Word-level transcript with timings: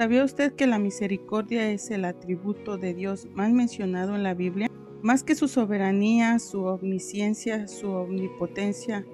¿Sabía 0.00 0.24
usted 0.24 0.54
que 0.54 0.66
la 0.66 0.78
misericordia 0.78 1.70
es 1.70 1.90
el 1.90 2.06
atributo 2.06 2.78
de 2.78 2.94
Dios 2.94 3.28
más 3.34 3.52
mencionado 3.52 4.16
en 4.16 4.22
la 4.22 4.32
Biblia? 4.32 4.70
Más 5.02 5.22
que 5.22 5.34
su 5.34 5.46
soberanía, 5.46 6.38
su 6.38 6.64
omnisciencia, 6.64 7.68
su 7.68 7.90
omnipotencia 7.90 9.04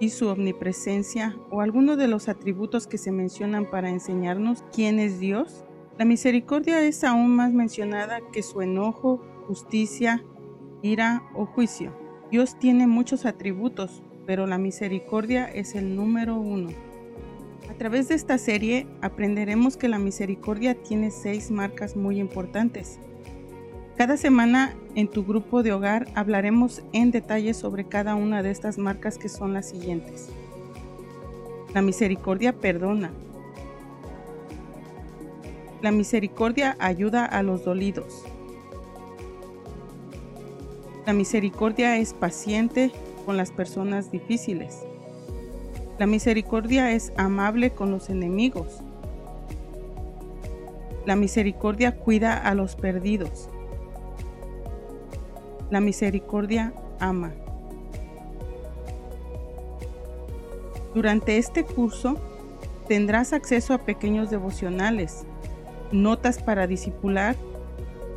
y 0.00 0.08
su 0.08 0.26
omnipresencia, 0.26 1.36
o 1.48 1.60
alguno 1.60 1.96
de 1.96 2.08
los 2.08 2.28
atributos 2.28 2.88
que 2.88 2.98
se 2.98 3.12
mencionan 3.12 3.70
para 3.70 3.88
enseñarnos 3.88 4.64
quién 4.74 4.98
es 4.98 5.20
Dios, 5.20 5.64
la 5.96 6.04
misericordia 6.04 6.80
es 6.80 7.04
aún 7.04 7.36
más 7.36 7.52
mencionada 7.52 8.18
que 8.32 8.42
su 8.42 8.62
enojo, 8.62 9.22
justicia, 9.46 10.24
ira 10.82 11.22
o 11.36 11.46
juicio. 11.46 11.96
Dios 12.32 12.58
tiene 12.58 12.88
muchos 12.88 13.26
atributos, 13.26 14.02
pero 14.26 14.48
la 14.48 14.58
misericordia 14.58 15.44
es 15.44 15.76
el 15.76 15.94
número 15.94 16.34
uno. 16.34 16.70
A 17.68 17.74
través 17.74 18.08
de 18.08 18.14
esta 18.14 18.38
serie 18.38 18.86
aprenderemos 19.02 19.76
que 19.76 19.88
la 19.88 19.98
misericordia 19.98 20.74
tiene 20.74 21.10
seis 21.10 21.50
marcas 21.50 21.96
muy 21.96 22.18
importantes. 22.18 22.98
Cada 23.96 24.16
semana 24.16 24.74
en 24.94 25.08
tu 25.08 25.24
grupo 25.24 25.62
de 25.62 25.72
hogar 25.72 26.06
hablaremos 26.14 26.82
en 26.92 27.10
detalle 27.10 27.54
sobre 27.54 27.84
cada 27.84 28.14
una 28.14 28.42
de 28.42 28.50
estas 28.50 28.78
marcas 28.78 29.18
que 29.18 29.28
son 29.28 29.52
las 29.52 29.68
siguientes. 29.68 30.28
La 31.74 31.82
misericordia 31.82 32.54
perdona. 32.54 33.10
La 35.82 35.90
misericordia 35.90 36.76
ayuda 36.78 37.26
a 37.26 37.42
los 37.42 37.64
dolidos. 37.64 38.24
La 41.04 41.12
misericordia 41.12 41.98
es 41.98 42.14
paciente 42.14 42.90
con 43.26 43.36
las 43.36 43.50
personas 43.50 44.10
difíciles. 44.10 44.85
La 45.98 46.06
misericordia 46.06 46.92
es 46.92 47.10
amable 47.16 47.70
con 47.70 47.90
los 47.90 48.10
enemigos. 48.10 48.82
La 51.06 51.16
misericordia 51.16 51.96
cuida 51.96 52.36
a 52.36 52.54
los 52.54 52.76
perdidos. 52.76 53.48
La 55.70 55.80
misericordia 55.80 56.74
ama. 57.00 57.32
Durante 60.94 61.38
este 61.38 61.64
curso 61.64 62.18
tendrás 62.88 63.32
acceso 63.32 63.72
a 63.72 63.78
pequeños 63.78 64.28
devocionales, 64.28 65.24
notas 65.92 66.42
para 66.42 66.66
discipular 66.66 67.36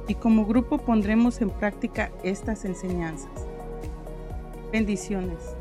y 0.08 0.16
como 0.16 0.46
grupo 0.46 0.80
pondremos 0.80 1.40
en 1.40 1.50
práctica 1.50 2.12
estas 2.24 2.66
enseñanzas. 2.66 3.32
Bendiciones. 4.72 5.59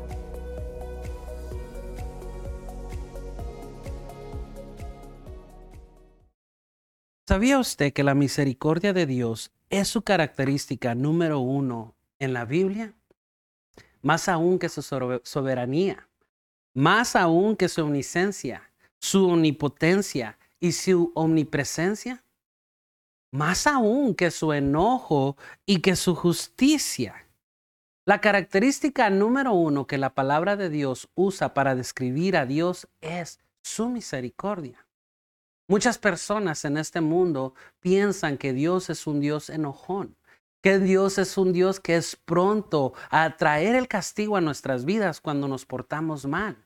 ¿Sabía 7.29 7.59
usted 7.59 7.93
que 7.93 8.01
la 8.01 8.15
misericordia 8.15 8.91
de 8.91 9.05
Dios 9.05 9.51
es 9.69 9.87
su 9.87 10.01
característica 10.01 10.95
número 10.95 11.39
uno 11.39 11.93
en 12.17 12.33
la 12.33 12.43
Biblia? 12.43 12.95
Más 14.01 14.27
aún 14.27 14.57
que 14.57 14.67
su 14.67 14.81
soberanía, 14.81 16.09
más 16.73 17.15
aún 17.15 17.55
que 17.55 17.69
su 17.69 17.83
omnisciencia, 17.83 18.71
su 18.99 19.29
omnipotencia 19.29 20.39
y 20.59 20.71
su 20.71 21.11
omnipresencia, 21.13 22.23
más 23.31 23.67
aún 23.67 24.15
que 24.15 24.31
su 24.31 24.51
enojo 24.51 25.37
y 25.67 25.81
que 25.81 25.95
su 25.95 26.15
justicia. 26.15 27.27
La 28.07 28.21
característica 28.21 29.07
número 29.11 29.53
uno 29.53 29.85
que 29.85 29.99
la 29.99 30.15
palabra 30.15 30.55
de 30.55 30.71
Dios 30.71 31.07
usa 31.13 31.53
para 31.53 31.75
describir 31.75 32.35
a 32.37 32.47
Dios 32.47 32.87
es 33.01 33.39
su 33.61 33.87
misericordia. 33.87 34.88
Muchas 35.69 35.99
personas 35.99 36.65
en 36.65 36.77
este 36.77 36.99
mundo 36.99 37.53
piensan 37.79 38.39
que 38.39 38.53
Dios 38.53 38.89
es 38.89 39.05
un 39.05 39.19
Dios 39.19 39.51
enojón, 39.51 40.17
que 40.63 40.79
Dios 40.79 41.19
es 41.19 41.37
un 41.37 41.53
Dios 41.53 41.79
que 41.79 41.95
es 41.95 42.15
pronto 42.15 42.93
a 43.11 43.37
traer 43.37 43.75
el 43.75 43.87
castigo 43.87 44.35
a 44.35 44.41
nuestras 44.41 44.83
vidas 44.83 45.21
cuando 45.21 45.47
nos 45.47 45.67
portamos 45.67 46.25
mal. 46.25 46.65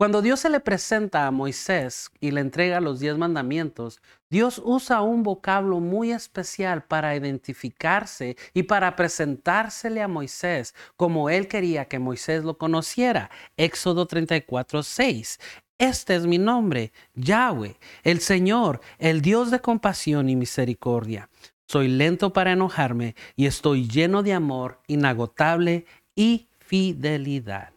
Cuando 0.00 0.22
Dios 0.22 0.40
se 0.40 0.48
le 0.48 0.60
presenta 0.60 1.26
a 1.26 1.30
Moisés 1.30 2.10
y 2.20 2.30
le 2.30 2.40
entrega 2.40 2.80
los 2.80 3.00
diez 3.00 3.18
mandamientos, 3.18 4.00
Dios 4.30 4.58
usa 4.64 5.02
un 5.02 5.22
vocablo 5.22 5.78
muy 5.78 6.10
especial 6.10 6.84
para 6.84 7.14
identificarse 7.14 8.38
y 8.54 8.62
para 8.62 8.96
presentársele 8.96 10.00
a 10.00 10.08
Moisés 10.08 10.74
como 10.96 11.28
él 11.28 11.48
quería 11.48 11.84
que 11.84 11.98
Moisés 11.98 12.44
lo 12.44 12.56
conociera. 12.56 13.30
Éxodo 13.58 14.06
34, 14.06 14.82
6. 14.82 15.38
Este 15.76 16.14
es 16.14 16.24
mi 16.24 16.38
nombre, 16.38 16.94
Yahweh, 17.12 17.76
el 18.02 18.20
Señor, 18.20 18.80
el 18.98 19.20
Dios 19.20 19.50
de 19.50 19.60
compasión 19.60 20.30
y 20.30 20.34
misericordia. 20.34 21.28
Soy 21.68 21.88
lento 21.88 22.32
para 22.32 22.52
enojarme 22.52 23.16
y 23.36 23.44
estoy 23.44 23.86
lleno 23.86 24.22
de 24.22 24.32
amor 24.32 24.80
inagotable 24.86 25.84
y 26.16 26.48
fidelidad. 26.58 27.74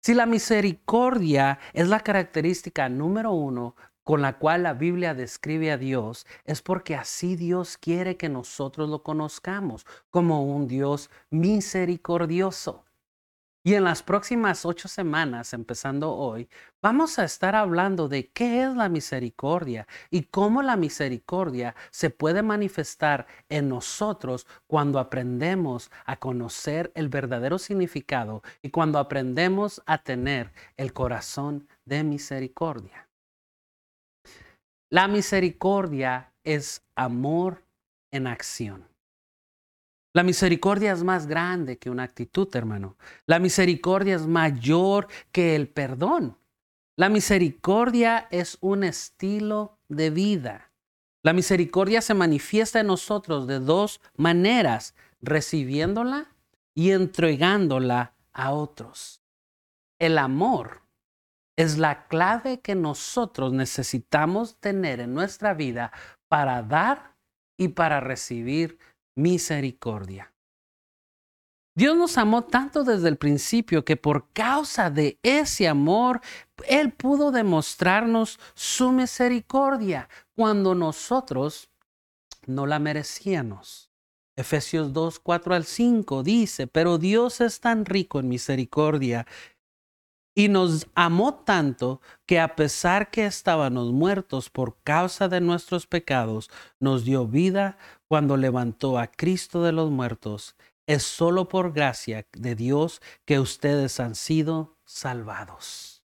Si 0.00 0.14
la 0.14 0.26
misericordia 0.26 1.58
es 1.72 1.88
la 1.88 2.00
característica 2.00 2.88
número 2.88 3.32
uno 3.32 3.74
con 4.04 4.22
la 4.22 4.38
cual 4.38 4.62
la 4.62 4.72
Biblia 4.72 5.12
describe 5.12 5.70
a 5.70 5.76
Dios, 5.76 6.26
es 6.44 6.62
porque 6.62 6.94
así 6.94 7.36
Dios 7.36 7.76
quiere 7.76 8.16
que 8.16 8.30
nosotros 8.30 8.88
lo 8.88 9.02
conozcamos 9.02 9.86
como 10.10 10.44
un 10.46 10.66
Dios 10.66 11.10
misericordioso. 11.30 12.87
Y 13.64 13.74
en 13.74 13.84
las 13.84 14.02
próximas 14.02 14.64
ocho 14.64 14.88
semanas, 14.88 15.52
empezando 15.52 16.14
hoy, 16.14 16.48
vamos 16.80 17.18
a 17.18 17.24
estar 17.24 17.56
hablando 17.56 18.08
de 18.08 18.30
qué 18.30 18.62
es 18.62 18.74
la 18.74 18.88
misericordia 18.88 19.86
y 20.10 20.22
cómo 20.22 20.62
la 20.62 20.76
misericordia 20.76 21.74
se 21.90 22.10
puede 22.10 22.42
manifestar 22.42 23.26
en 23.48 23.68
nosotros 23.68 24.46
cuando 24.66 25.00
aprendemos 25.00 25.90
a 26.06 26.16
conocer 26.16 26.92
el 26.94 27.08
verdadero 27.08 27.58
significado 27.58 28.42
y 28.62 28.70
cuando 28.70 28.98
aprendemos 28.98 29.82
a 29.86 29.98
tener 29.98 30.52
el 30.76 30.92
corazón 30.92 31.68
de 31.84 32.04
misericordia. 32.04 33.08
La 34.90 35.08
misericordia 35.08 36.32
es 36.44 36.82
amor 36.96 37.64
en 38.12 38.26
acción. 38.26 38.88
La 40.14 40.22
misericordia 40.22 40.92
es 40.92 41.04
más 41.04 41.26
grande 41.26 41.78
que 41.78 41.90
una 41.90 42.04
actitud, 42.04 42.48
hermano. 42.54 42.96
La 43.26 43.38
misericordia 43.38 44.16
es 44.16 44.26
mayor 44.26 45.08
que 45.32 45.54
el 45.54 45.68
perdón. 45.68 46.38
La 46.96 47.08
misericordia 47.08 48.26
es 48.30 48.58
un 48.60 48.84
estilo 48.84 49.78
de 49.88 50.10
vida. 50.10 50.72
La 51.22 51.32
misericordia 51.32 52.00
se 52.00 52.14
manifiesta 52.14 52.80
en 52.80 52.86
nosotros 52.86 53.46
de 53.46 53.60
dos 53.60 54.00
maneras, 54.16 54.94
recibiéndola 55.20 56.34
y 56.74 56.90
entregándola 56.92 58.14
a 58.32 58.52
otros. 58.52 59.20
El 59.98 60.16
amor 60.16 60.82
es 61.56 61.76
la 61.76 62.06
clave 62.06 62.60
que 62.60 62.76
nosotros 62.76 63.52
necesitamos 63.52 64.60
tener 64.60 65.00
en 65.00 65.12
nuestra 65.12 65.54
vida 65.54 65.92
para 66.28 66.62
dar 66.62 67.16
y 67.56 67.68
para 67.68 67.98
recibir 67.98 68.78
misericordia. 69.18 70.32
Dios 71.74 71.96
nos 71.96 72.18
amó 72.18 72.44
tanto 72.44 72.84
desde 72.84 73.08
el 73.08 73.18
principio 73.18 73.84
que 73.84 73.96
por 73.96 74.32
causa 74.32 74.90
de 74.90 75.18
ese 75.22 75.68
amor, 75.68 76.20
Él 76.66 76.92
pudo 76.92 77.30
demostrarnos 77.30 78.38
su 78.54 78.90
misericordia 78.92 80.08
cuando 80.34 80.74
nosotros 80.74 81.68
no 82.46 82.66
la 82.66 82.78
merecíamos. 82.78 83.90
Efesios 84.36 84.92
2, 84.92 85.18
4 85.18 85.54
al 85.54 85.64
5 85.64 86.22
dice, 86.22 86.66
pero 86.68 86.98
Dios 86.98 87.40
es 87.40 87.60
tan 87.60 87.84
rico 87.84 88.20
en 88.20 88.28
misericordia 88.28 89.26
y 90.38 90.46
nos 90.46 90.86
amó 90.94 91.34
tanto 91.34 92.00
que 92.24 92.38
a 92.38 92.54
pesar 92.54 93.10
que 93.10 93.26
estábamos 93.26 93.90
muertos 93.90 94.50
por 94.50 94.76
causa 94.84 95.26
de 95.26 95.40
nuestros 95.40 95.88
pecados, 95.88 96.48
nos 96.78 97.04
dio 97.04 97.26
vida 97.26 97.76
cuando 98.06 98.36
levantó 98.36 99.00
a 99.00 99.08
Cristo 99.08 99.64
de 99.64 99.72
los 99.72 99.90
muertos. 99.90 100.54
Es 100.86 101.02
solo 101.02 101.48
por 101.48 101.72
gracia 101.72 102.24
de 102.34 102.54
Dios 102.54 103.02
que 103.24 103.40
ustedes 103.40 103.98
han 103.98 104.14
sido 104.14 104.76
salvados. 104.84 106.04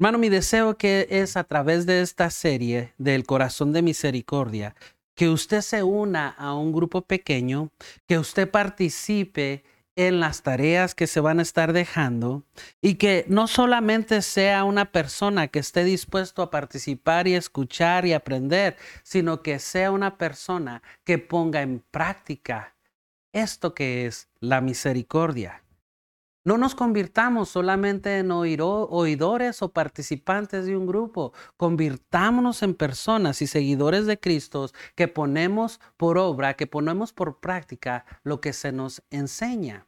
Hermano, 0.00 0.18
mi 0.18 0.28
deseo 0.28 0.76
que 0.76 1.06
es 1.08 1.36
a 1.36 1.44
través 1.44 1.86
de 1.86 2.02
esta 2.02 2.30
serie 2.30 2.94
del 2.98 3.26
corazón 3.26 3.72
de 3.72 3.82
misericordia, 3.82 4.74
que 5.14 5.28
usted 5.28 5.60
se 5.60 5.84
una 5.84 6.30
a 6.30 6.54
un 6.54 6.72
grupo 6.72 7.02
pequeño, 7.02 7.70
que 8.08 8.18
usted 8.18 8.50
participe 8.50 9.62
en 9.96 10.20
las 10.20 10.42
tareas 10.42 10.94
que 10.94 11.06
se 11.06 11.20
van 11.20 11.38
a 11.38 11.42
estar 11.42 11.72
dejando 11.72 12.44
y 12.80 12.94
que 12.94 13.24
no 13.28 13.46
solamente 13.46 14.22
sea 14.22 14.64
una 14.64 14.92
persona 14.92 15.48
que 15.48 15.60
esté 15.60 15.84
dispuesto 15.84 16.42
a 16.42 16.50
participar 16.50 17.28
y 17.28 17.34
escuchar 17.34 18.06
y 18.06 18.12
aprender, 18.12 18.76
sino 19.02 19.42
que 19.42 19.58
sea 19.58 19.90
una 19.90 20.18
persona 20.18 20.82
que 21.04 21.18
ponga 21.18 21.62
en 21.62 21.80
práctica 21.90 22.74
esto 23.32 23.74
que 23.74 24.06
es 24.06 24.28
la 24.40 24.60
misericordia. 24.60 25.63
No 26.46 26.58
nos 26.58 26.74
convirtamos 26.74 27.48
solamente 27.48 28.18
en 28.18 28.30
oidores 28.30 29.62
o 29.62 29.72
participantes 29.72 30.66
de 30.66 30.76
un 30.76 30.86
grupo. 30.86 31.32
Convirtámonos 31.56 32.62
en 32.62 32.74
personas 32.74 33.40
y 33.40 33.46
seguidores 33.46 34.04
de 34.04 34.20
Cristo 34.20 34.68
que 34.94 35.08
ponemos 35.08 35.80
por 35.96 36.18
obra, 36.18 36.52
que 36.52 36.66
ponemos 36.66 37.14
por 37.14 37.40
práctica 37.40 38.04
lo 38.24 38.42
que 38.42 38.52
se 38.52 38.72
nos 38.72 39.02
enseña. 39.10 39.86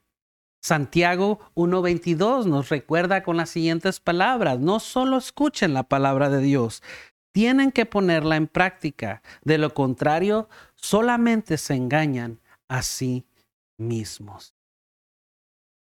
Santiago 0.63 1.41
1.22 1.55 2.47
nos 2.47 2.71
recuerda 2.71 3.23
con 3.23 3.37
las 3.37 3.51
siguientes 3.51 4.01
palabras, 4.01 4.59
no 4.59 4.81
solo 4.81 5.19
escuchen 5.19 5.75
la 5.75 5.85
palabra 5.85 6.31
de 6.31 6.41
Dios, 6.41 6.83
tienen 7.33 7.71
que 7.71 7.85
ponerla 7.85 8.37
en 8.37 8.49
práctica. 8.49 9.23
De 9.45 9.59
lo 9.59 9.75
contrario, 9.75 10.49
solamente 10.75 11.59
se 11.59 11.75
engañan 11.75 12.41
a 12.67 12.81
sí 12.81 13.27
mismos. 13.77 14.56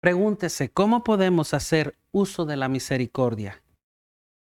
Pregúntese, 0.01 0.71
¿cómo 0.71 1.03
podemos 1.03 1.53
hacer 1.53 1.95
uso 2.11 2.45
de 2.45 2.57
la 2.57 2.67
misericordia? 2.67 3.61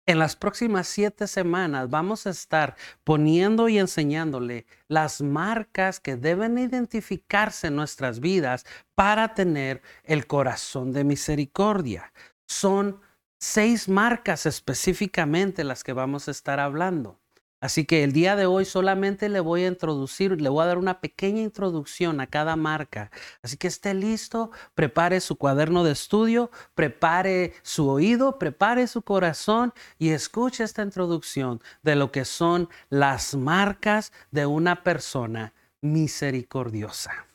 En 0.05 0.19
las 0.19 0.35
próximas 0.35 0.85
siete 0.85 1.27
semanas 1.27 1.89
vamos 1.89 2.27
a 2.27 2.31
estar 2.31 2.75
poniendo 3.05 3.69
y 3.69 3.79
enseñándole 3.79 4.65
las 4.89 5.21
marcas 5.21 6.01
que 6.01 6.17
deben 6.17 6.57
identificarse 6.57 7.67
en 7.67 7.77
nuestras 7.77 8.19
vidas 8.19 8.65
para 8.95 9.33
tener 9.33 9.81
el 10.03 10.27
corazón 10.27 10.91
de 10.91 11.05
misericordia. 11.05 12.11
Son 12.45 12.99
seis 13.39 13.87
marcas 13.87 14.45
específicamente 14.45 15.63
las 15.63 15.85
que 15.85 15.93
vamos 15.93 16.27
a 16.27 16.31
estar 16.31 16.59
hablando. 16.59 17.21
Así 17.65 17.83
que 17.83 18.03
el 18.03 18.13
día 18.13 18.35
de 18.35 18.45
hoy 18.45 18.63
solamente 18.63 19.27
le 19.27 19.39
voy 19.39 19.63
a 19.63 19.67
introducir, 19.67 20.39
le 20.39 20.49
voy 20.49 20.61
a 20.61 20.67
dar 20.67 20.77
una 20.77 21.01
pequeña 21.01 21.41
introducción 21.41 22.21
a 22.21 22.27
cada 22.27 22.55
marca. 22.55 23.09
Así 23.41 23.57
que 23.57 23.65
esté 23.65 23.95
listo, 23.95 24.51
prepare 24.75 25.19
su 25.19 25.35
cuaderno 25.35 25.83
de 25.83 25.91
estudio, 25.91 26.51
prepare 26.75 27.55
su 27.63 27.89
oído, 27.89 28.37
prepare 28.37 28.85
su 28.85 29.01
corazón 29.01 29.73
y 29.97 30.09
escuche 30.09 30.63
esta 30.63 30.83
introducción 30.83 31.59
de 31.81 31.95
lo 31.95 32.11
que 32.11 32.23
son 32.23 32.69
las 32.89 33.33
marcas 33.33 34.13
de 34.29 34.45
una 34.45 34.83
persona 34.83 35.55
misericordiosa. 35.81 37.25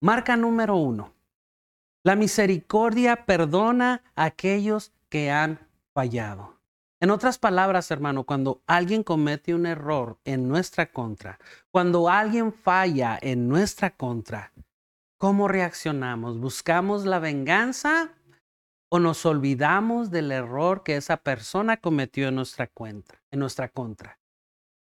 Marca 0.00 0.36
número 0.36 0.74
uno. 0.74 1.14
La 2.02 2.16
misericordia 2.16 3.26
perdona 3.26 4.02
a 4.16 4.24
aquellos 4.24 4.90
que 5.08 5.30
han 5.30 5.60
fallado. 5.94 6.55
En 6.98 7.10
otras 7.10 7.38
palabras, 7.38 7.90
hermano, 7.90 8.24
cuando 8.24 8.62
alguien 8.66 9.02
comete 9.02 9.54
un 9.54 9.66
error 9.66 10.18
en 10.24 10.48
nuestra 10.48 10.90
contra, 10.90 11.38
cuando 11.70 12.08
alguien 12.08 12.54
falla 12.54 13.18
en 13.20 13.48
nuestra 13.48 13.94
contra, 13.94 14.52
¿cómo 15.18 15.46
reaccionamos? 15.46 16.40
¿Buscamos 16.40 17.04
la 17.04 17.18
venganza 17.18 18.14
o 18.88 18.98
nos 18.98 19.26
olvidamos 19.26 20.10
del 20.10 20.32
error 20.32 20.84
que 20.84 20.96
esa 20.96 21.18
persona 21.18 21.76
cometió 21.76 22.28
en 22.28 22.36
nuestra, 22.36 22.66
cuenta, 22.66 23.20
en 23.30 23.40
nuestra 23.40 23.68
contra? 23.68 24.18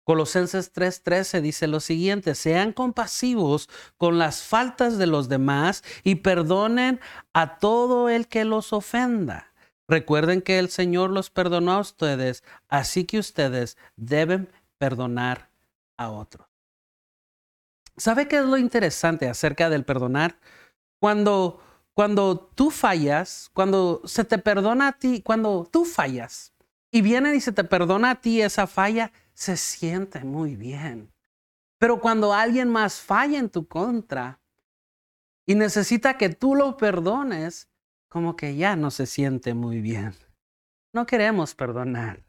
Colosenses 0.05 0.71
3:13 0.71 1.41
dice 1.41 1.67
lo 1.67 1.81
siguiente, 1.81 2.35
sean 2.35 2.71
compasivos 2.71 3.69
con 3.97 4.17
las 4.17 4.43
faltas 4.43 4.97
de 4.97 5.07
los 5.07 5.27
demás 5.27 5.83
y 6.05 6.15
perdonen 6.15 7.01
a 7.33 7.59
todo 7.59 8.07
el 8.07 8.29
que 8.29 8.45
los 8.45 8.71
ofenda. 8.71 9.46
Recuerden 9.87 10.41
que 10.41 10.59
el 10.59 10.69
Señor 10.69 11.11
los 11.11 11.29
perdonó 11.29 11.71
a 11.73 11.79
ustedes, 11.79 12.43
así 12.67 13.05
que 13.05 13.19
ustedes 13.19 13.77
deben 13.95 14.49
perdonar 14.77 15.49
a 15.95 16.09
otros. 16.09 16.47
¿Sabe 17.95 18.27
qué 18.27 18.37
es 18.37 18.45
lo 18.45 18.57
interesante 18.57 19.27
acerca 19.27 19.69
del 19.69 19.85
perdonar? 19.85 20.37
Cuando, 20.99 21.61
cuando 21.93 22.37
tú 22.37 22.69
fallas, 22.69 23.49
cuando 23.53 24.01
se 24.05 24.23
te 24.23 24.37
perdona 24.37 24.89
a 24.89 24.91
ti, 24.91 25.21
cuando 25.21 25.67
tú 25.71 25.85
fallas 25.85 26.53
y 26.91 27.01
viene 27.01 27.33
y 27.35 27.41
se 27.41 27.51
te 27.51 27.63
perdona 27.63 28.11
a 28.11 28.21
ti 28.21 28.41
esa 28.41 28.67
falla, 28.67 29.11
se 29.33 29.57
siente 29.57 30.23
muy 30.23 30.55
bien. 30.55 31.11
Pero 31.79 31.99
cuando 31.99 32.33
alguien 32.33 32.69
más 32.69 32.99
falla 32.99 33.39
en 33.39 33.49
tu 33.49 33.67
contra 33.67 34.39
y 35.45 35.55
necesita 35.55 36.17
que 36.17 36.29
tú 36.29 36.55
lo 36.55 36.77
perdones, 36.77 37.67
como 38.17 38.35
que 38.35 38.55
ya 38.55 38.75
no 38.75 38.89
se 38.89 39.05
siente 39.05 39.53
muy 39.53 39.79
bien. 39.79 40.15
No 40.91 41.05
queremos 41.05 41.53
perdonar. 41.53 42.23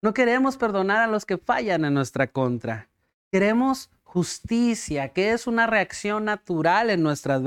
No 0.00 0.14
queremos 0.14 0.56
perdonar 0.56 1.02
a 1.02 1.06
los 1.08 1.26
que 1.26 1.36
fallan 1.36 1.84
en 1.84 1.92
nuestra 1.92 2.28
contra. 2.28 2.88
Queremos 3.30 3.90
justicia, 4.02 5.10
que 5.10 5.32
es 5.32 5.46
una 5.46 5.66
reacción 5.66 6.24
natural 6.24 6.88
en 6.88 7.02
nuestras, 7.02 7.42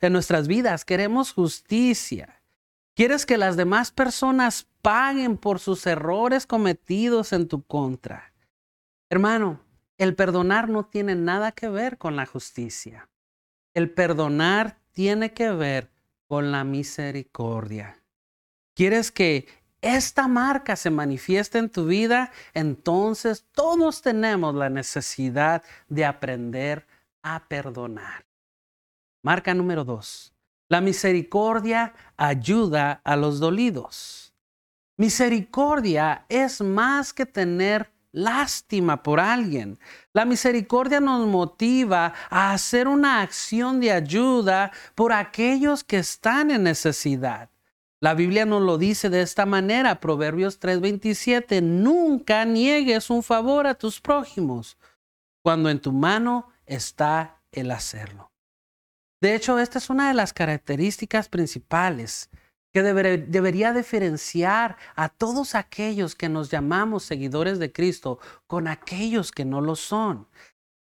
en 0.00 0.12
nuestras 0.14 0.48
vidas. 0.48 0.86
Queremos 0.86 1.34
justicia. 1.34 2.42
Quieres 2.96 3.26
que 3.26 3.36
las 3.36 3.58
demás 3.58 3.90
personas 3.90 4.66
paguen 4.80 5.36
por 5.36 5.58
sus 5.58 5.86
errores 5.86 6.46
cometidos 6.46 7.34
en 7.34 7.46
tu 7.46 7.62
contra. 7.62 8.32
Hermano, 9.10 9.60
el 9.98 10.14
perdonar 10.14 10.70
no 10.70 10.86
tiene 10.86 11.14
nada 11.14 11.52
que 11.52 11.68
ver 11.68 11.98
con 11.98 12.16
la 12.16 12.24
justicia. 12.24 13.10
El 13.74 13.90
perdonar 13.90 14.80
tiene 14.92 15.34
que 15.34 15.50
ver 15.50 15.97
con 16.28 16.52
la 16.52 16.62
misericordia. 16.62 18.00
¿Quieres 18.76 19.10
que 19.10 19.48
esta 19.80 20.28
marca 20.28 20.76
se 20.76 20.90
manifieste 20.90 21.58
en 21.58 21.70
tu 21.70 21.86
vida? 21.86 22.30
Entonces 22.54 23.46
todos 23.52 24.02
tenemos 24.02 24.54
la 24.54 24.68
necesidad 24.68 25.64
de 25.88 26.04
aprender 26.04 26.86
a 27.22 27.48
perdonar. 27.48 28.24
Marca 29.22 29.54
número 29.54 29.84
dos. 29.84 30.32
La 30.68 30.80
misericordia 30.80 31.94
ayuda 32.16 33.00
a 33.02 33.16
los 33.16 33.40
dolidos. 33.40 34.34
Misericordia 34.96 36.26
es 36.28 36.60
más 36.60 37.12
que 37.12 37.24
tener 37.24 37.90
lástima 38.12 39.02
por 39.02 39.20
alguien. 39.20 39.78
La 40.12 40.24
misericordia 40.24 41.00
nos 41.00 41.26
motiva 41.26 42.14
a 42.30 42.52
hacer 42.52 42.88
una 42.88 43.22
acción 43.22 43.80
de 43.80 43.92
ayuda 43.92 44.72
por 44.94 45.12
aquellos 45.12 45.84
que 45.84 45.98
están 45.98 46.50
en 46.50 46.62
necesidad. 46.64 47.50
La 48.00 48.14
Biblia 48.14 48.46
nos 48.46 48.62
lo 48.62 48.78
dice 48.78 49.10
de 49.10 49.22
esta 49.22 49.44
manera, 49.44 49.98
Proverbios 49.98 50.60
3:27, 50.60 51.60
nunca 51.60 52.44
niegues 52.44 53.10
un 53.10 53.22
favor 53.22 53.66
a 53.66 53.74
tus 53.74 54.00
prójimos 54.00 54.78
cuando 55.42 55.68
en 55.68 55.80
tu 55.80 55.92
mano 55.92 56.48
está 56.66 57.40
el 57.50 57.70
hacerlo. 57.70 58.30
De 59.20 59.34
hecho, 59.34 59.58
esta 59.58 59.78
es 59.78 59.90
una 59.90 60.08
de 60.08 60.14
las 60.14 60.32
características 60.32 61.28
principales 61.28 62.30
que 62.72 62.82
debería 62.82 63.72
diferenciar 63.72 64.76
a 64.94 65.08
todos 65.08 65.54
aquellos 65.54 66.14
que 66.14 66.28
nos 66.28 66.50
llamamos 66.50 67.02
seguidores 67.02 67.58
de 67.58 67.72
Cristo 67.72 68.18
con 68.46 68.68
aquellos 68.68 69.32
que 69.32 69.44
no 69.44 69.60
lo 69.60 69.74
son. 69.74 70.28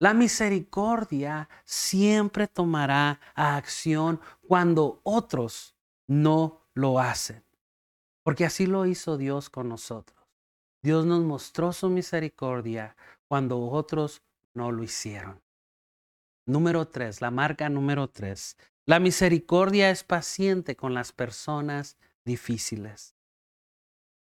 La 0.00 0.14
misericordia 0.14 1.48
siempre 1.64 2.46
tomará 2.46 3.20
acción 3.34 4.20
cuando 4.46 5.00
otros 5.02 5.76
no 6.06 6.68
lo 6.74 6.98
hacen. 6.98 7.44
Porque 8.22 8.44
así 8.44 8.66
lo 8.66 8.86
hizo 8.86 9.16
Dios 9.16 9.50
con 9.50 9.68
nosotros. 9.68 10.18
Dios 10.82 11.06
nos 11.06 11.22
mostró 11.22 11.72
su 11.72 11.88
misericordia 11.88 12.96
cuando 13.28 13.58
otros 13.58 14.22
no 14.54 14.70
lo 14.70 14.82
hicieron. 14.82 15.40
Número 16.46 16.86
tres, 16.88 17.20
la 17.20 17.30
marca 17.30 17.68
número 17.68 18.08
tres. 18.08 18.56
La 18.86 19.00
misericordia 19.00 19.88
es 19.88 20.04
paciente 20.04 20.76
con 20.76 20.92
las 20.92 21.12
personas 21.12 21.96
difíciles. 22.24 23.14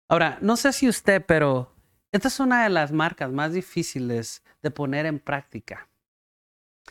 Ahora, 0.08 0.38
no 0.40 0.56
sé 0.56 0.72
si 0.72 0.88
usted, 0.88 1.24
pero 1.26 1.74
esta 2.10 2.28
es 2.28 2.40
una 2.40 2.62
de 2.62 2.70
las 2.70 2.90
marcas 2.90 3.30
más 3.32 3.52
difíciles 3.52 4.42
de 4.62 4.70
poner 4.70 5.04
en 5.04 5.18
práctica. 5.18 5.88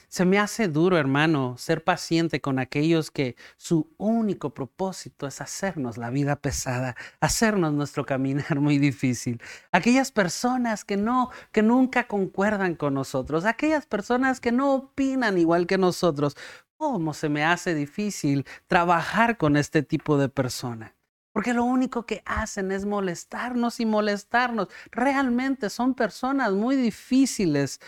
Se 0.07 0.25
me 0.25 0.37
hace 0.37 0.67
duro, 0.67 0.97
hermano, 0.97 1.57
ser 1.57 1.83
paciente 1.83 2.41
con 2.41 2.59
aquellos 2.59 3.11
que 3.11 3.35
su 3.57 3.93
único 3.97 4.53
propósito 4.53 5.25
es 5.25 5.41
hacernos 5.41 5.97
la 5.97 6.09
vida 6.09 6.35
pesada, 6.35 6.95
hacernos 7.19 7.73
nuestro 7.73 8.05
caminar 8.05 8.59
muy 8.59 8.77
difícil. 8.77 9.41
Aquellas 9.71 10.11
personas 10.11 10.85
que 10.85 10.97
no, 10.97 11.31
que 11.51 11.63
nunca 11.63 12.07
concuerdan 12.07 12.75
con 12.75 12.93
nosotros, 12.93 13.45
aquellas 13.45 13.85
personas 13.85 14.39
que 14.39 14.51
no 14.51 14.75
opinan 14.75 15.37
igual 15.37 15.65
que 15.65 15.77
nosotros. 15.77 16.35
¿Cómo 16.77 17.13
se 17.13 17.29
me 17.29 17.43
hace 17.43 17.73
difícil 17.73 18.45
trabajar 18.67 19.37
con 19.37 19.55
este 19.55 19.81
tipo 19.81 20.17
de 20.17 20.27
persona? 20.27 20.95
Porque 21.33 21.53
lo 21.53 21.63
único 21.63 22.05
que 22.05 22.21
hacen 22.25 22.71
es 22.71 22.85
molestarnos 22.85 23.79
y 23.79 23.85
molestarnos. 23.85 24.69
Realmente 24.91 25.69
son 25.69 25.93
personas 25.93 26.51
muy 26.51 26.75
difíciles 26.75 27.79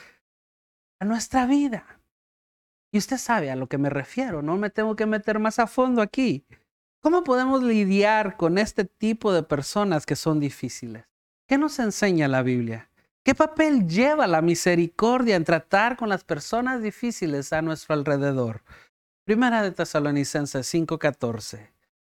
a 1.00 1.06
nuestra 1.06 1.46
vida. 1.46 2.02
Y 2.92 2.98
usted 2.98 3.18
sabe 3.18 3.52
a 3.52 3.56
lo 3.56 3.68
que 3.68 3.78
me 3.78 3.90
refiero, 3.90 4.42
no 4.42 4.58
me 4.58 4.70
tengo 4.70 4.96
que 4.96 5.06
meter 5.06 5.40
más 5.40 5.60
a 5.60 5.68
fondo 5.68 6.02
aquí. 6.02 6.46
¿Cómo 7.02 7.24
podemos 7.24 7.64
lidiar 7.64 8.38
con 8.38 8.58
este 8.58 8.86
tipo 8.86 9.32
de 9.32 9.44
personas 9.44 10.06
que 10.06 10.16
son 10.16 10.40
difíciles? 10.40 11.06
¿Qué 11.48 11.58
nos 11.58 11.80
enseña 11.80 12.28
la 12.28 12.42
Biblia? 12.42 12.90
¿Qué 13.28 13.36
papel 13.36 13.90
lleva 13.90 14.26
la 14.26 14.42
misericordia 14.42 15.36
en 15.36 15.44
tratar 15.44 15.98
con 15.98 16.08
las 16.08 16.24
personas 16.24 16.82
difíciles 16.82 17.52
a 17.52 17.62
nuestro 17.62 17.94
alrededor? 17.94 18.64
Primera 19.26 19.62
de 19.62 19.72
Tesalonicenses 19.72 20.66
5:14. 20.66 21.74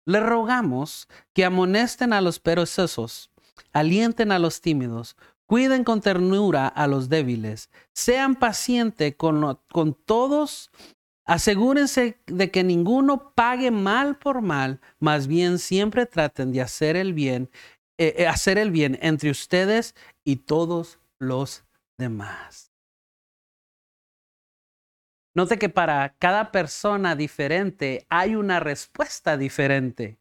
le 0.07 0.21
rogamos 0.21 1.09
que 1.33 1.45
amonesten 1.45 2.13
a 2.13 2.21
los 2.21 2.39
perezosos, 2.39 3.33
alienten 3.73 4.31
a 4.31 4.39
los 4.39 4.61
tímidos, 4.61 5.17
cuiden 5.47 5.83
con 5.83 6.01
ternura 6.01 6.69
a 6.69 6.87
los 6.87 7.09
débiles, 7.09 7.71
sean 7.93 8.37
pacientes 8.37 9.17
con, 9.17 9.59
con 9.73 9.95
todos, 9.95 10.71
asegúrense 11.27 12.21
de 12.27 12.53
que 12.53 12.63
ninguno 12.63 13.33
pague 13.35 13.73
mal 13.73 14.17
por 14.17 14.43
mal, 14.43 14.81
más 15.01 15.27
bien 15.27 15.59
siempre 15.59 16.07
traten 16.07 16.53
de 16.53 16.61
hacer 16.61 16.95
el 16.95 17.15
bien, 17.15 17.51
eh, 17.99 18.15
eh, 18.17 18.27
hacer 18.29 18.59
el 18.59 18.71
bien 18.71 18.97
entre 19.03 19.29
ustedes 19.29 19.97
y 20.25 20.37
todos 20.37 21.00
los 21.21 21.65
demás. 21.99 22.73
Note 25.35 25.59
que 25.59 25.69
para 25.69 26.17
cada 26.19 26.51
persona 26.51 27.15
diferente 27.15 28.05
hay 28.09 28.35
una 28.35 28.59
respuesta 28.59 29.37
diferente. 29.37 30.19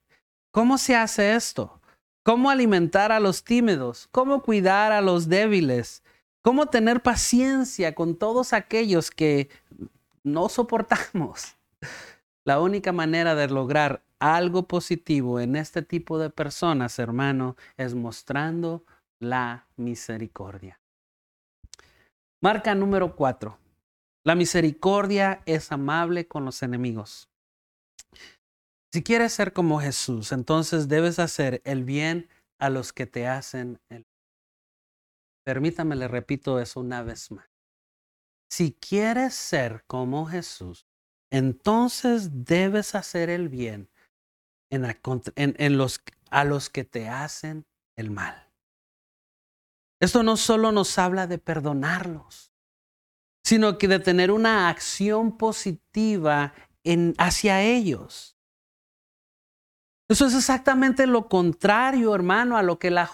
¿Cómo 0.52 0.78
se 0.78 0.96
hace 0.96 1.34
esto? 1.36 1.82
¿Cómo 2.24 2.52
alimentar 2.52 3.12
a 3.12 3.20
los 3.20 3.44
tímidos? 3.44 4.08
¿Cómo 4.12 4.44
cuidar 4.44 4.92
a 4.92 5.02
los 5.02 5.28
débiles? 5.28 6.04
¿Cómo 6.44 6.68
tener 6.68 7.02
paciencia 7.02 7.96
con 7.96 8.16
todos 8.16 8.54
aquellos 8.54 9.10
que 9.10 9.50
no 10.24 10.48
soportamos? 10.48 11.56
La 12.46 12.60
única 12.60 12.92
manera 12.92 13.36
de 13.36 13.48
lograr 13.48 14.04
algo 14.20 14.68
positivo 14.68 15.40
en 15.40 15.56
este 15.56 15.82
tipo 15.82 16.20
de 16.20 16.30
personas, 16.30 17.00
hermano, 17.00 17.56
es 17.78 17.96
mostrando 17.96 18.84
la 19.20 19.68
misericordia. 19.76 20.80
Marca 22.42 22.74
número 22.76 23.16
cuatro. 23.16 23.60
La 24.26 24.36
misericordia 24.36 25.42
es 25.46 25.72
amable 25.72 26.28
con 26.28 26.46
los 26.46 26.62
enemigos. 26.64 27.30
Si 28.94 29.04
quieres 29.04 29.34
ser 29.34 29.54
como 29.54 29.80
Jesús, 29.80 30.32
entonces 30.32 30.88
debes 30.88 31.20
hacer 31.20 31.62
el 31.64 31.84
bien 31.84 32.28
a 32.60 32.70
los 32.70 32.92
que 32.92 33.06
te 33.06 33.28
hacen 33.28 33.80
el 33.90 34.06
Permítame, 35.46 35.96
le 35.96 36.08
repito 36.08 36.60
eso 36.60 36.80
una 36.80 37.02
vez 37.02 37.32
más. 37.32 37.48
Si 38.52 38.74
quieres 38.74 39.34
ser 39.34 39.84
como 39.88 40.28
Jesús, 40.28 40.86
entonces 41.32 42.46
debes 42.46 42.94
hacer 42.94 43.30
el 43.30 43.50
bien 43.50 43.90
en, 44.70 45.78
los, 45.78 46.02
a 46.30 46.44
los 46.44 46.70
que 46.70 46.84
te 46.84 47.10
hacen 47.10 47.66
el 47.96 48.12
mal. 48.12 48.49
Esto 50.00 50.24
no 50.24 50.38
solo 50.38 50.72
nos 50.72 50.98
habla 50.98 51.28
de 51.28 51.38
perdonarlos, 51.38 52.52
sino 53.44 53.78
que 53.78 53.88
de 53.88 54.00
tener 54.00 54.32
una 54.32 54.70
acción 54.70 55.38
positiva 55.38 56.54
en, 56.84 57.14
hacia 57.18 57.62
ellos. 57.62 58.38
Eso 60.10 60.26
es 60.26 60.34
exactamente 60.34 61.06
lo 61.06 61.28
contrario, 61.28 62.16
hermano, 62.16 62.58
a 62.58 62.64
lo 62.64 62.80
que 62.80 62.90
la, 62.90 63.12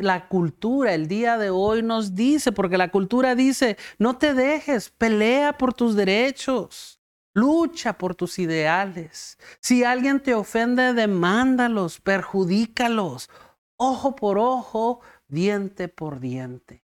la 0.00 0.28
cultura 0.28 0.92
el 0.92 1.06
día 1.06 1.38
de 1.38 1.50
hoy 1.50 1.84
nos 1.84 2.16
dice, 2.16 2.50
porque 2.50 2.76
la 2.76 2.90
cultura 2.90 3.36
dice, 3.36 3.76
no 3.98 4.18
te 4.18 4.34
dejes, 4.34 4.90
pelea 4.90 5.56
por 5.56 5.72
tus 5.72 5.94
derechos, 5.94 7.00
lucha 7.32 7.96
por 7.96 8.16
tus 8.16 8.40
ideales. 8.40 9.38
Si 9.60 9.84
alguien 9.84 10.20
te 10.20 10.34
ofende, 10.34 10.94
demándalos, 10.94 12.00
perjudícalos, 12.00 13.30
ojo 13.76 14.16
por 14.16 14.36
ojo, 14.38 15.00
diente 15.32 15.88
por 15.88 16.20
diente. 16.20 16.84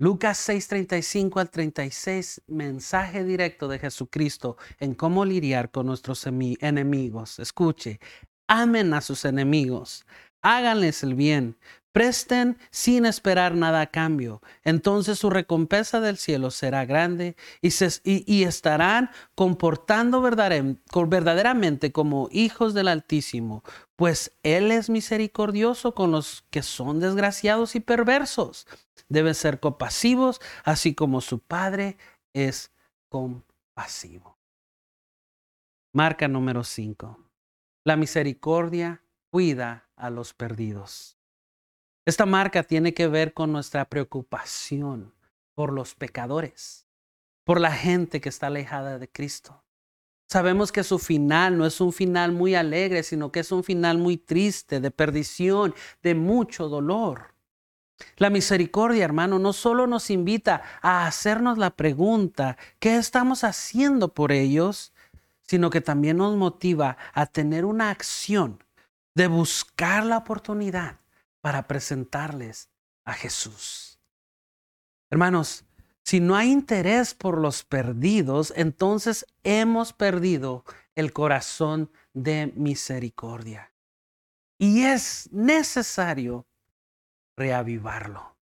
Lucas 0.00 0.38
6:35 0.38 1.40
al 1.40 1.50
36, 1.50 2.42
mensaje 2.48 3.24
directo 3.24 3.68
de 3.68 3.78
Jesucristo 3.78 4.56
en 4.78 4.94
cómo 4.94 5.24
lidiar 5.24 5.70
con 5.70 5.86
nuestros 5.86 6.26
enemigos. 6.26 7.38
Escuche, 7.38 8.00
amen 8.48 8.92
a 8.92 9.00
sus 9.00 9.24
enemigos, 9.24 10.04
háganles 10.42 11.02
el 11.04 11.14
bien, 11.14 11.56
presten 11.98 12.58
sin 12.70 13.06
esperar 13.06 13.56
nada 13.56 13.80
a 13.80 13.86
cambio. 13.88 14.40
Entonces 14.62 15.18
su 15.18 15.30
recompensa 15.30 16.00
del 16.00 16.16
cielo 16.16 16.52
será 16.52 16.84
grande 16.84 17.34
y, 17.60 18.44
estarán 18.44 19.10
comportando 19.34 20.22
verdaderamente 20.22 21.90
como 21.90 22.28
hijos 22.30 22.72
del 22.72 22.86
Altísimo, 22.86 23.64
pues 23.96 24.30
Él 24.44 24.70
es 24.70 24.90
misericordioso 24.90 25.96
con 25.96 26.12
los 26.12 26.44
que 26.50 26.62
son 26.62 27.00
desgraciados 27.00 27.74
y 27.74 27.80
perversos. 27.80 28.68
Deben 29.08 29.34
ser 29.34 29.58
compasivos, 29.58 30.40
así 30.62 30.94
como 30.94 31.20
su 31.20 31.40
Padre 31.40 31.96
es 32.32 32.70
compasivo. 33.08 34.38
Marca 35.92 36.28
número 36.28 36.62
5. 36.62 37.18
La 37.84 37.96
misericordia 37.96 39.02
cuida 39.32 39.88
a 39.96 40.10
los 40.10 40.32
perdidos. 40.32 41.17
Esta 42.08 42.24
marca 42.24 42.62
tiene 42.62 42.94
que 42.94 43.06
ver 43.06 43.34
con 43.34 43.52
nuestra 43.52 43.84
preocupación 43.84 45.12
por 45.54 45.74
los 45.74 45.94
pecadores, 45.94 46.86
por 47.44 47.60
la 47.60 47.70
gente 47.70 48.22
que 48.22 48.30
está 48.30 48.46
alejada 48.46 48.98
de 48.98 49.10
Cristo. 49.10 49.62
Sabemos 50.26 50.72
que 50.72 50.84
su 50.84 50.98
final 50.98 51.58
no 51.58 51.66
es 51.66 51.82
un 51.82 51.92
final 51.92 52.32
muy 52.32 52.54
alegre, 52.54 53.02
sino 53.02 53.30
que 53.30 53.40
es 53.40 53.52
un 53.52 53.62
final 53.62 53.98
muy 53.98 54.16
triste, 54.16 54.80
de 54.80 54.90
perdición, 54.90 55.74
de 56.02 56.14
mucho 56.14 56.70
dolor. 56.70 57.34
La 58.16 58.30
misericordia, 58.30 59.04
hermano, 59.04 59.38
no 59.38 59.52
solo 59.52 59.86
nos 59.86 60.08
invita 60.08 60.62
a 60.80 61.06
hacernos 61.06 61.58
la 61.58 61.76
pregunta, 61.76 62.56
¿qué 62.78 62.96
estamos 62.96 63.44
haciendo 63.44 64.14
por 64.14 64.32
ellos? 64.32 64.94
sino 65.42 65.68
que 65.68 65.82
también 65.82 66.16
nos 66.16 66.36
motiva 66.36 66.96
a 67.12 67.26
tener 67.26 67.66
una 67.66 67.90
acción 67.90 68.64
de 69.14 69.26
buscar 69.26 70.06
la 70.06 70.16
oportunidad 70.16 71.00
para 71.40 71.66
presentarles 71.66 72.70
a 73.04 73.14
Jesús. 73.14 74.00
Hermanos, 75.10 75.64
si 76.04 76.20
no 76.20 76.36
hay 76.36 76.50
interés 76.50 77.14
por 77.14 77.38
los 77.38 77.64
perdidos, 77.64 78.52
entonces 78.56 79.26
hemos 79.42 79.92
perdido 79.92 80.64
el 80.94 81.12
corazón 81.12 81.90
de 82.14 82.52
misericordia. 82.56 83.72
Y 84.58 84.84
es 84.84 85.28
necesario 85.32 86.46
reavivarlo. 87.36 88.36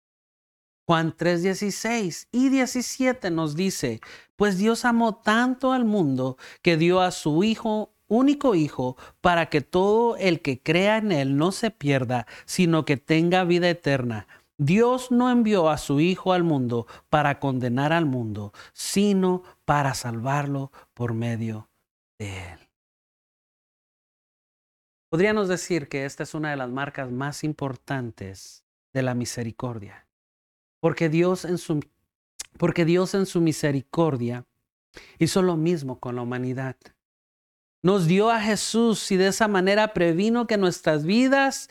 Juan 0.88 1.16
3, 1.18 1.42
16 1.42 2.28
y 2.32 2.50
17 2.50 3.32
nos 3.32 3.56
dice, 3.56 4.00
pues 4.36 4.60
Dios 4.60 4.86
amó 4.86 5.16
tanto 5.16 5.74
al 5.74 5.86
mundo 5.86 6.38
que 6.62 6.78
dio 6.78 7.02
a 7.02 7.10
su 7.10 7.44
Hijo, 7.44 7.95
único 8.08 8.56
Hijo, 8.56 8.98
para 9.22 9.48
que 9.48 9.62
todo 9.62 10.18
el 10.18 10.42
que 10.42 10.62
crea 10.62 10.98
en 10.98 11.12
Él 11.12 11.38
no 11.38 11.52
se 11.52 11.72
pierda, 11.72 12.28
sino 12.46 12.86
que 12.86 12.98
tenga 12.98 13.44
vida 13.44 13.70
eterna. 13.70 14.28
Dios 14.58 15.12
no 15.12 15.30
envió 15.30 15.70
a 15.70 15.78
su 15.78 16.00
Hijo 16.00 16.32
al 16.32 16.44
mundo 16.44 16.88
para 17.10 17.40
condenar 17.40 17.92
al 17.92 18.06
mundo, 18.06 18.54
sino 18.74 19.44
para 19.66 19.94
salvarlo 19.94 20.72
por 20.94 21.14
medio 21.14 21.70
de 22.18 22.54
Él. 22.54 22.60
Podríamos 25.10 25.48
decir 25.48 25.88
que 25.88 26.06
esta 26.06 26.24
es 26.24 26.34
una 26.34 26.52
de 26.52 26.58
las 26.58 26.70
marcas 26.70 27.12
más 27.12 27.44
importantes 27.44 28.66
de 28.94 29.02
la 29.02 29.14
misericordia, 29.14 30.08
porque 30.80 31.10
Dios 31.10 31.46
en 31.46 31.58
su, 31.58 31.82
porque 32.58 32.86
Dios 32.86 33.14
en 33.14 33.26
su 33.26 33.42
misericordia 33.42 34.46
hizo 35.20 35.42
lo 35.42 35.58
mismo 35.58 36.00
con 36.00 36.16
la 36.16 36.22
humanidad. 36.22 36.76
Nos 37.86 38.08
dio 38.08 38.32
a 38.32 38.42
Jesús 38.42 39.12
y 39.12 39.16
de 39.16 39.28
esa 39.28 39.48
manera 39.48 39.94
previno 39.94 40.48
que 40.48 40.58
nuestras 40.58 41.06
vidas, 41.06 41.70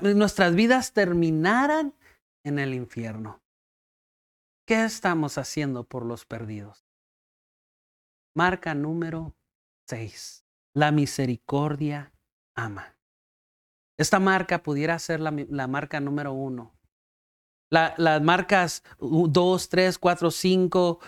nuestras 0.00 0.54
vidas 0.54 0.94
terminaran 0.94 1.94
en 2.42 2.58
el 2.58 2.72
infierno. 2.72 3.42
¿Qué 4.66 4.82
estamos 4.82 5.36
haciendo 5.36 5.84
por 5.84 6.06
los 6.06 6.24
perdidos? 6.24 6.86
Marca 8.34 8.74
número 8.74 9.36
6. 9.90 10.46
La 10.74 10.90
misericordia 10.90 12.14
ama. 12.56 12.96
Esta 13.98 14.18
marca 14.20 14.62
pudiera 14.62 14.98
ser 14.98 15.20
la, 15.20 15.66
marca 15.66 16.00
número 16.00 16.32
uno 16.32 16.72
las 17.72 18.22
marcas 18.22 18.84
2, 19.00 19.68
3, 19.68 19.98
4, 19.98 20.30
5 20.30 21.00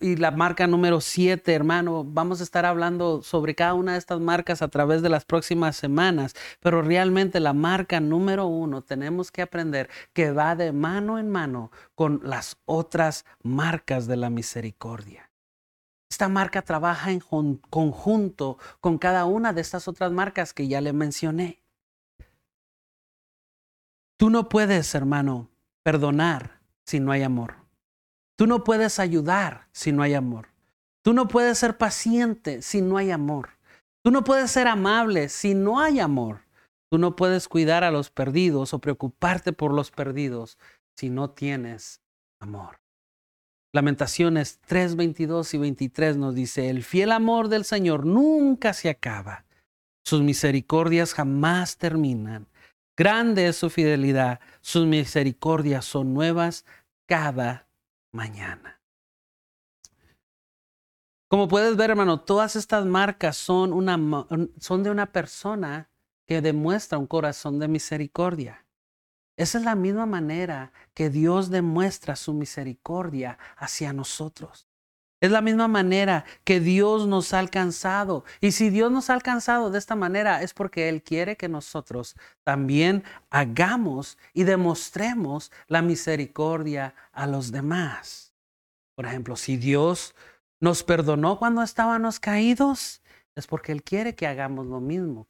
y 0.00 0.16
la 0.16 0.30
marca 0.30 0.66
número 0.66 1.00
7, 1.00 1.54
hermano, 1.54 2.04
vamos 2.04 2.40
a 2.40 2.44
estar 2.44 2.66
hablando 2.66 3.22
sobre 3.22 3.54
cada 3.54 3.72
una 3.72 3.92
de 3.92 3.98
estas 3.98 4.20
marcas 4.20 4.60
a 4.60 4.68
través 4.68 5.00
de 5.00 5.08
las 5.08 5.24
próximas 5.24 5.74
semanas, 5.74 6.34
pero 6.60 6.82
realmente 6.82 7.40
la 7.40 7.54
marca 7.54 7.98
número 7.98 8.46
uno 8.46 8.82
tenemos 8.82 9.32
que 9.32 9.40
aprender 9.40 9.88
que 10.12 10.32
va 10.32 10.54
de 10.54 10.72
mano 10.72 11.18
en 11.18 11.30
mano 11.30 11.72
con 11.94 12.20
las 12.22 12.58
otras 12.66 13.24
marcas 13.42 14.06
de 14.06 14.16
la 14.16 14.28
misericordia. 14.28 15.30
Esta 16.10 16.28
marca 16.28 16.60
trabaja 16.60 17.10
en 17.10 17.20
conjunto 17.70 18.58
con 18.80 18.98
cada 18.98 19.24
una 19.24 19.54
de 19.54 19.62
estas 19.62 19.88
otras 19.88 20.12
marcas 20.12 20.52
que 20.52 20.68
ya 20.68 20.82
le 20.82 20.92
mencioné. 20.92 21.62
Tú 24.20 24.28
no 24.28 24.50
puedes, 24.50 24.94
hermano, 24.94 25.48
perdonar 25.82 26.60
si 26.84 27.00
no 27.00 27.10
hay 27.10 27.22
amor. 27.22 27.54
Tú 28.36 28.46
no 28.46 28.64
puedes 28.64 28.98
ayudar 28.98 29.66
si 29.72 29.92
no 29.92 30.02
hay 30.02 30.12
amor. 30.12 30.48
Tú 31.02 31.14
no 31.14 31.26
puedes 31.26 31.56
ser 31.56 31.78
paciente 31.78 32.60
si 32.60 32.82
no 32.82 32.98
hay 32.98 33.12
amor. 33.12 33.56
Tú 34.04 34.10
no 34.10 34.22
puedes 34.22 34.50
ser 34.50 34.68
amable 34.68 35.30
si 35.30 35.54
no 35.54 35.80
hay 35.80 36.00
amor. 36.00 36.42
Tú 36.90 36.98
no 36.98 37.16
puedes 37.16 37.48
cuidar 37.48 37.82
a 37.82 37.90
los 37.90 38.10
perdidos 38.10 38.74
o 38.74 38.78
preocuparte 38.78 39.54
por 39.54 39.72
los 39.72 39.90
perdidos 39.90 40.58
si 40.98 41.08
no 41.08 41.30
tienes 41.30 42.02
amor. 42.40 42.78
Lamentaciones 43.72 44.58
3, 44.66 44.96
22 44.96 45.54
y 45.54 45.58
23 45.58 46.18
nos 46.18 46.34
dice, 46.34 46.68
el 46.68 46.82
fiel 46.82 47.12
amor 47.12 47.48
del 47.48 47.64
Señor 47.64 48.04
nunca 48.04 48.74
se 48.74 48.90
acaba. 48.90 49.46
Sus 50.04 50.20
misericordias 50.20 51.14
jamás 51.14 51.78
terminan. 51.78 52.49
Grande 53.00 53.48
es 53.48 53.56
su 53.56 53.70
fidelidad. 53.70 54.40
Sus 54.60 54.86
misericordias 54.86 55.86
son 55.86 56.12
nuevas 56.12 56.66
cada 57.06 57.66
mañana. 58.12 58.82
Como 61.26 61.48
puedes 61.48 61.78
ver, 61.78 61.88
hermano, 61.88 62.20
todas 62.20 62.56
estas 62.56 62.84
marcas 62.84 63.38
son, 63.38 63.70
de 63.70 64.90
una 64.90 65.12
persona 65.12 65.90
que 66.26 66.42
demuestra 66.42 66.98
un 66.98 67.06
corazón 67.06 67.58
de 67.58 67.68
misericordia. 67.68 68.66
Esa 69.38 69.56
es 69.56 69.64
la 69.64 69.76
misma 69.76 70.04
manera 70.04 70.70
que 70.92 71.08
Dios 71.08 71.48
demuestra 71.48 72.16
su 72.16 72.34
misericordia 72.34 73.38
hacia 73.56 73.94
nosotros. 73.94 74.68
Es 75.20 75.30
la 75.30 75.42
misma 75.42 75.68
manera 75.68 76.24
que 76.44 76.60
Dios 76.60 77.06
nos 77.06 77.34
ha 77.34 77.38
alcanzado. 77.38 78.24
Y 78.40 78.52
si 78.52 78.70
Dios 78.70 78.90
nos 78.90 79.10
ha 79.10 79.14
alcanzado 79.14 79.70
de 79.70 79.78
esta 79.78 79.94
manera 79.94 80.42
es 80.42 80.54
porque 80.54 80.88
Él 80.88 81.02
quiere 81.02 81.36
que 81.36 81.48
nosotros 81.48 82.16
también 82.42 83.04
hagamos 83.28 84.18
y 84.32 84.44
demostremos 84.44 85.52
la 85.68 85.82
misericordia 85.82 86.94
a 87.12 87.26
los 87.26 87.52
demás. 87.52 88.34
Por 88.94 89.06
ejemplo, 89.06 89.36
si 89.36 89.56
Dios 89.56 90.14
nos 90.60 90.82
perdonó 90.82 91.38
cuando 91.38 91.62
estábamos 91.62 92.18
caídos, 92.18 93.02
es 93.34 93.46
porque 93.46 93.72
Él 93.72 93.82
quiere 93.82 94.14
que 94.14 94.26
hagamos 94.26 94.66
lo 94.66 94.80
mismo 94.80 95.28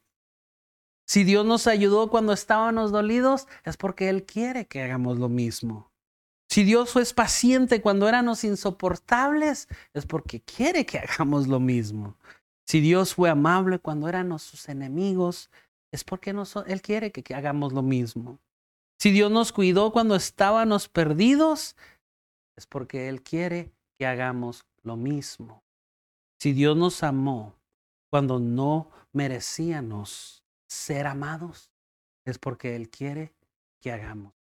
si 1.10 1.24
Dios 1.24 1.44
nos 1.44 1.66
ayudó 1.66 2.08
cuando 2.08 2.32
estábamos 2.32 2.92
dolidos, 2.92 3.48
es 3.64 3.76
porque 3.76 4.08
Él 4.08 4.24
quiere 4.24 4.68
que 4.68 4.80
hagamos 4.80 5.18
lo 5.18 5.28
mismo. 5.28 5.89
Si 6.50 6.64
Dios 6.64 6.90
fue 6.90 7.04
paciente 7.14 7.80
cuando 7.80 8.08
éramos 8.08 8.42
insoportables, 8.42 9.68
es 9.94 10.04
porque 10.04 10.40
quiere 10.40 10.84
que 10.84 10.98
hagamos 10.98 11.46
lo 11.46 11.60
mismo. 11.60 12.16
Si 12.66 12.80
Dios 12.80 13.14
fue 13.14 13.30
amable 13.30 13.78
cuando 13.78 14.08
éramos 14.08 14.42
sus 14.42 14.68
enemigos, 14.68 15.48
es 15.92 16.02
porque 16.02 16.30
Él 16.66 16.82
quiere 16.82 17.12
que, 17.12 17.22
que 17.22 17.36
hagamos 17.36 17.72
lo 17.72 17.82
mismo. 17.82 18.40
Si 18.98 19.12
Dios 19.12 19.30
nos 19.30 19.52
cuidó 19.52 19.92
cuando 19.92 20.16
estábamos 20.16 20.88
perdidos, 20.88 21.76
es 22.56 22.66
porque 22.66 23.08
Él 23.08 23.22
quiere 23.22 23.70
que 23.96 24.06
hagamos 24.06 24.66
lo 24.82 24.96
mismo. 24.96 25.62
Si 26.40 26.52
Dios 26.52 26.76
nos 26.76 27.04
amó 27.04 27.54
cuando 28.10 28.40
no 28.40 28.90
merecíamos 29.12 30.42
ser 30.66 31.06
amados 31.06 31.70
es 32.24 32.38
porque 32.38 32.74
Él 32.74 32.90
quiere 32.90 33.32
que 33.80 33.92
hagamos 33.92 34.39